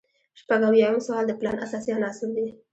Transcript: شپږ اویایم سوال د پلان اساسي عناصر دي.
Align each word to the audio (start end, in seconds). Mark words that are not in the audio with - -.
شپږ 0.39 0.61
اویایم 0.67 0.99
سوال 1.05 1.23
د 1.27 1.31
پلان 1.39 1.57
اساسي 1.65 1.89
عناصر 1.97 2.29
دي. 2.35 2.47